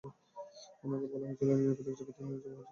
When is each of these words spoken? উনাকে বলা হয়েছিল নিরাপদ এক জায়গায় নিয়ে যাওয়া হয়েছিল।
উনাকে 0.83 1.05
বলা 1.11 1.25
হয়েছিল 1.27 1.49
নিরাপদ 1.51 1.85
এক 1.89 1.97
জায়গায় 1.99 2.25
নিয়ে 2.25 2.41
যাওয়া 2.43 2.55
হয়েছিল। 2.55 2.67